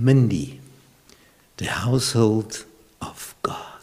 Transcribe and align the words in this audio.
Monday, 0.00 0.58
the 1.58 1.66
household 1.66 2.64
of 3.02 3.34
God. 3.42 3.82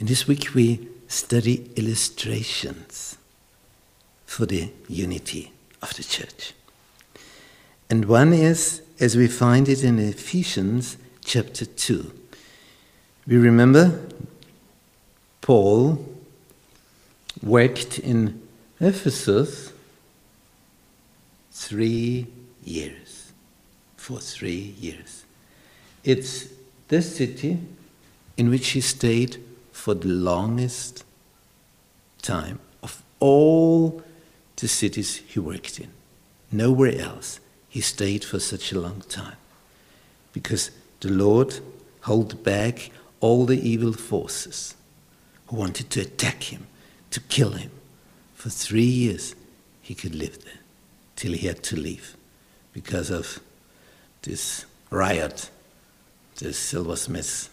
In 0.00 0.06
this 0.06 0.26
week 0.26 0.52
we 0.52 0.88
study 1.06 1.70
illustrations 1.76 3.16
for 4.26 4.46
the 4.46 4.72
unity 4.88 5.52
of 5.80 5.94
the 5.94 6.02
church. 6.02 6.54
And 7.88 8.06
one 8.06 8.32
is, 8.32 8.82
as 8.98 9.16
we 9.16 9.28
find 9.28 9.68
it 9.68 9.84
in 9.84 10.00
Ephesians 10.00 10.96
chapter 11.24 11.64
2. 11.64 12.12
We 13.28 13.36
remember 13.36 14.08
Paul 15.40 16.04
worked 17.44 18.00
in 18.00 18.42
Ephesus 18.80 19.72
three 21.52 22.26
years. 22.64 23.32
For 23.96 24.18
three 24.18 24.74
years. 24.80 25.24
It's 26.02 26.48
the 26.88 27.02
city 27.02 27.58
in 28.36 28.48
which 28.48 28.70
he 28.70 28.80
stayed 28.80 29.36
for 29.72 29.94
the 29.94 30.08
longest 30.08 31.04
time 32.22 32.58
of 32.82 33.02
all 33.18 34.02
the 34.56 34.68
cities 34.68 35.16
he 35.16 35.38
worked 35.38 35.78
in. 35.78 35.90
Nowhere 36.50 36.98
else 36.98 37.40
he 37.68 37.80
stayed 37.80 38.24
for 38.24 38.40
such 38.40 38.72
a 38.72 38.80
long 38.80 39.02
time. 39.08 39.36
Because 40.32 40.70
the 41.00 41.10
Lord 41.10 41.60
held 42.02 42.42
back 42.42 42.90
all 43.20 43.46
the 43.46 43.60
evil 43.60 43.92
forces 43.92 44.74
who 45.46 45.56
wanted 45.56 45.90
to 45.90 46.00
attack 46.00 46.44
him, 46.44 46.66
to 47.10 47.20
kill 47.20 47.52
him. 47.52 47.70
For 48.34 48.48
three 48.48 48.82
years 48.82 49.34
he 49.82 49.94
could 49.94 50.14
live 50.14 50.44
there 50.44 50.60
till 51.16 51.32
he 51.32 51.46
had 51.46 51.62
to 51.64 51.76
leave 51.76 52.16
because 52.82 53.10
of 53.10 53.40
this 54.22 54.64
riot 54.90 55.50
the 56.36 56.52
silversmiths 56.54 57.50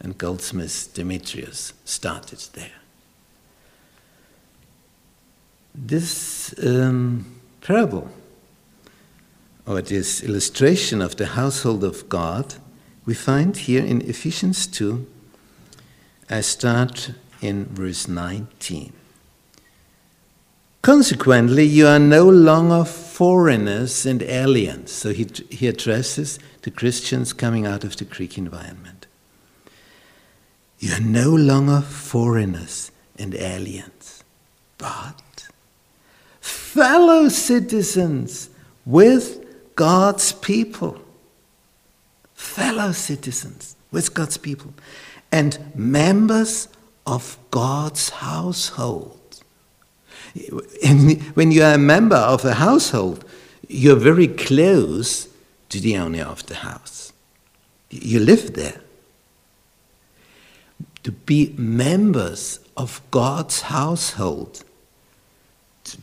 and 0.00 0.18
goldsmiths 0.18 0.88
Demetrius 0.88 1.72
started 1.84 2.40
there. 2.54 2.80
This 5.72 6.52
um, 6.64 7.40
parable, 7.60 8.08
or 9.66 9.80
this 9.80 10.22
illustration 10.22 11.00
of 11.00 11.14
the 11.14 11.26
household 11.26 11.84
of 11.84 12.08
God, 12.08 12.56
we 13.06 13.14
find 13.14 13.56
here 13.56 13.84
in 13.84 14.00
Ephesians 14.02 14.66
2. 14.66 15.06
I 16.28 16.40
start 16.40 17.12
in 17.40 17.66
verse 17.66 18.08
19. 18.08 18.92
Consequently, 20.82 21.64
you 21.64 21.86
are 21.86 22.00
no 22.00 22.28
longer 22.28 22.84
foreigners 23.14 24.04
and 24.04 24.24
aliens. 24.24 24.90
So 24.90 25.12
he, 25.12 25.28
he 25.48 25.68
addresses 25.68 26.40
the 26.62 26.70
Christians 26.72 27.32
coming 27.32 27.64
out 27.64 27.84
of 27.84 27.96
the 27.96 28.04
Greek 28.04 28.36
environment. 28.36 29.06
You 30.80 30.94
are 30.94 31.00
no 31.00 31.30
longer 31.30 31.80
foreigners 31.80 32.90
and 33.16 33.36
aliens, 33.36 34.24
but 34.78 35.46
fellow 36.40 37.28
citizens 37.28 38.50
with 38.84 39.46
God's 39.76 40.32
people. 40.32 41.00
Fellow 42.34 42.90
citizens 42.90 43.76
with 43.92 44.12
God's 44.12 44.38
people. 44.38 44.74
And 45.30 45.72
members 45.76 46.66
of 47.06 47.38
God's 47.52 48.08
household. 48.08 49.23
And 50.84 51.22
when 51.34 51.52
you 51.52 51.62
are 51.62 51.74
a 51.74 51.78
member 51.78 52.16
of 52.16 52.44
a 52.44 52.54
household, 52.54 53.24
you're 53.68 53.96
very 53.96 54.28
close 54.28 55.28
to 55.68 55.80
the 55.80 55.96
owner 55.96 56.24
of 56.24 56.46
the 56.46 56.56
house. 56.56 57.12
You 57.90 58.20
live 58.20 58.54
there. 58.54 58.80
To 61.04 61.12
be 61.12 61.54
members 61.56 62.60
of 62.76 63.00
God's 63.10 63.62
household, 63.62 64.64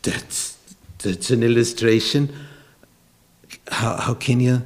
that's, 0.03 0.57
that's 0.99 1.31
an 1.31 1.43
illustration. 1.43 2.33
How, 3.69 3.97
how 3.97 4.13
can 4.13 4.39
you 4.39 4.61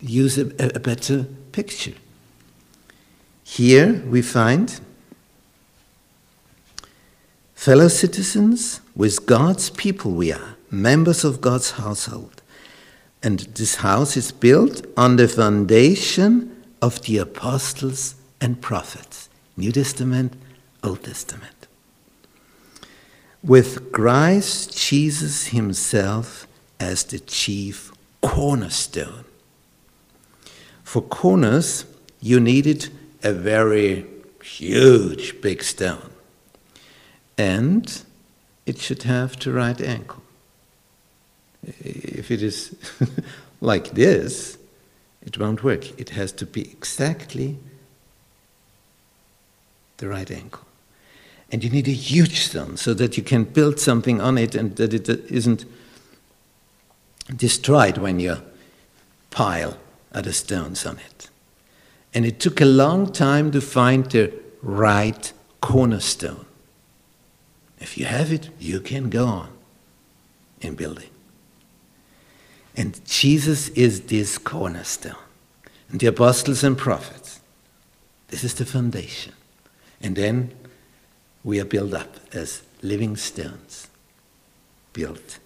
use 0.00 0.36
a, 0.36 0.46
a 0.74 0.80
better 0.80 1.26
picture? 1.52 1.94
Here 3.44 4.02
we 4.06 4.20
find 4.20 4.80
fellow 7.64 7.88
citizens 7.88 8.82
with 8.94 9.24
God's 9.24 9.70
people, 9.70 10.10
we 10.10 10.30
are 10.30 10.56
members 10.70 11.24
of 11.24 11.40
God's 11.40 11.70
household. 11.70 12.42
And 13.22 13.40
this 13.40 13.76
house 13.76 14.18
is 14.18 14.32
built 14.32 14.86
on 14.98 15.16
the 15.16 15.26
foundation 15.26 16.62
of 16.82 17.00
the 17.00 17.16
apostles 17.16 18.16
and 18.38 18.60
prophets, 18.60 19.30
New 19.56 19.72
Testament, 19.72 20.34
Old 20.82 21.04
Testament. 21.04 21.66
With 23.42 23.92
Christ 23.92 24.76
Jesus 24.76 25.46
Himself 25.46 26.46
as 26.78 27.02
the 27.04 27.18
chief 27.18 27.92
cornerstone. 28.20 29.24
For 30.82 31.00
corners, 31.00 31.86
you 32.20 32.40
needed 32.40 32.90
a 33.22 33.32
very 33.32 34.04
huge 34.42 35.40
big 35.40 35.62
stone. 35.62 36.10
And 37.36 38.02
it 38.66 38.78
should 38.78 39.02
have 39.04 39.38
the 39.38 39.52
right 39.52 39.80
angle. 39.80 40.22
If 41.62 42.30
it 42.30 42.42
is 42.42 42.74
like 43.60 43.92
this, 43.92 44.58
it 45.24 45.38
won't 45.38 45.64
work. 45.64 45.98
It 45.98 46.10
has 46.10 46.32
to 46.32 46.46
be 46.46 46.62
exactly 46.62 47.58
the 49.96 50.08
right 50.08 50.30
angle. 50.30 50.60
And 51.50 51.62
you 51.62 51.70
need 51.70 51.88
a 51.88 51.92
huge 51.92 52.40
stone 52.40 52.76
so 52.76 52.94
that 52.94 53.16
you 53.16 53.22
can 53.22 53.44
build 53.44 53.78
something 53.78 54.20
on 54.20 54.38
it 54.38 54.54
and 54.54 54.76
that 54.76 54.92
it 54.92 55.08
isn't 55.08 55.64
destroyed 57.34 57.98
when 57.98 58.20
you 58.20 58.36
pile 59.30 59.76
other 60.12 60.32
stones 60.32 60.84
on 60.86 60.98
it. 60.98 61.28
And 62.12 62.24
it 62.24 62.38
took 62.38 62.60
a 62.60 62.64
long 62.66 63.12
time 63.12 63.50
to 63.52 63.60
find 63.60 64.04
the 64.10 64.32
right 64.62 65.32
cornerstone. 65.60 66.46
If 67.84 67.98
you 67.98 68.06
have 68.06 68.32
it, 68.32 68.48
you 68.58 68.80
can 68.80 69.10
go 69.10 69.26
on 69.26 69.50
in 70.62 70.74
building. 70.74 71.10
And 72.74 72.98
Jesus 73.04 73.68
is 73.68 74.06
this 74.06 74.38
cornerstone. 74.38 75.22
And 75.90 76.00
the 76.00 76.06
apostles 76.06 76.64
and 76.64 76.78
prophets, 76.78 77.40
this 78.28 78.42
is 78.42 78.54
the 78.54 78.64
foundation. 78.64 79.34
And 80.00 80.16
then 80.16 80.54
we 81.44 81.60
are 81.60 81.66
built 81.66 81.92
up 81.92 82.16
as 82.32 82.62
living 82.80 83.16
stones, 83.16 83.88
built 84.94 85.38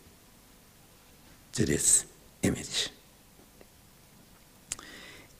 to 1.54 1.66
this 1.66 2.06
image. 2.44 2.88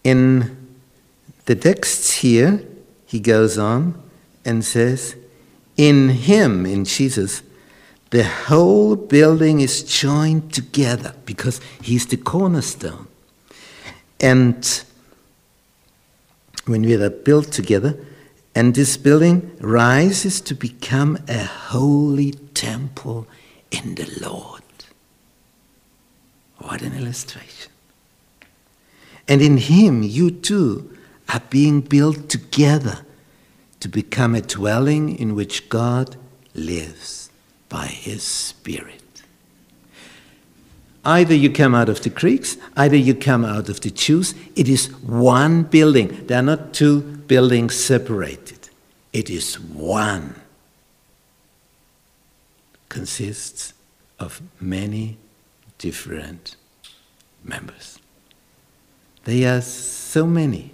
In 0.03 0.81
the 1.45 1.55
texts 1.55 2.15
here, 2.15 2.65
he 3.07 3.21
goes 3.21 3.57
on 3.57 4.03
and 4.45 4.65
says, 4.65 5.15
In 5.79 6.09
him, 6.09 6.67
in 6.67 6.85
Jesus, 6.85 7.43
the 8.11 8.25
whole 8.25 8.97
building 8.97 9.61
is 9.61 9.85
joined 9.85 10.53
together 10.53 11.15
because 11.25 11.61
he's 11.81 12.07
the 12.07 12.17
cornerstone. 12.17 13.07
And 14.21 14.83
when 16.67 16.83
we 16.83 16.95
are 16.95 17.11
built 17.11 17.53
together, 17.53 17.97
and 18.55 18.75
this 18.75 18.97
building 18.97 19.57
rises 19.61 20.41
to 20.41 20.55
become 20.55 21.17
a 21.29 21.45
holy 21.45 22.33
temple 22.55 23.29
in 23.71 23.95
the 23.95 24.11
Lord. 24.21 24.63
What 26.59 26.83
an 26.83 26.95
illustration. 26.95 27.71
And 29.29 29.41
in 29.41 29.59
him, 29.59 30.03
you 30.03 30.33
too 30.33 30.97
are 31.29 31.43
being 31.51 31.83
built 31.83 32.29
together 32.29 33.05
to 33.81 33.89
become 33.89 34.35
a 34.35 34.41
dwelling 34.41 35.17
in 35.17 35.35
which 35.35 35.69
God 35.69 36.17
lives 36.55 37.31
by 37.69 37.87
His 37.87 38.23
Spirit. 38.23 39.03
Either 41.05 41.35
you 41.35 41.51
come 41.51 41.75
out 41.75 41.89
of 41.89 42.03
the 42.03 42.11
Greeks, 42.11 42.57
either 42.77 42.97
you 42.97 43.15
come 43.15 43.45
out 43.45 43.69
of 43.69 43.81
the 43.81 43.91
Jews. 43.91 44.35
It 44.57 44.69
is 44.69 44.89
one 45.03 45.63
building. 45.63 46.27
They 46.27 46.35
are 46.35 46.43
not 46.43 46.75
two 46.75 47.01
buildings 47.01 47.83
separated. 47.83 48.69
It 49.13 49.31
is 49.31 49.59
one. 49.59 50.35
Consists 52.89 53.75
of 54.19 54.43
many 54.61 55.17
different 55.79 56.57
members. 57.45 57.99
They 59.25 59.45
are 59.45 59.61
so 59.61 60.27
many 60.27 60.73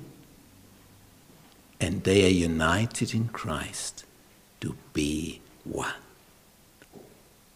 and 1.81 2.05
they 2.05 2.25
are 2.25 2.29
united 2.29 3.15
in 3.15 3.29
Christ 3.29 4.05
to 4.61 4.76
be 4.93 5.41
one. 5.65 5.94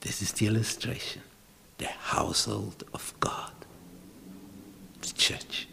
This 0.00 0.23
is 0.23 0.32
the 0.32 0.47
illustration. 0.47 1.23
the 1.79 1.87
household 1.87 2.85
of 2.93 3.15
God, 3.20 3.53
the 5.00 5.12
church. 5.15 5.69